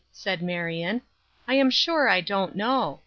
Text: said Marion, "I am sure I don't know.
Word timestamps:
said 0.11 0.41
Marion, 0.41 1.03
"I 1.47 1.53
am 1.53 1.69
sure 1.69 2.09
I 2.09 2.21
don't 2.21 2.55
know. 2.55 2.99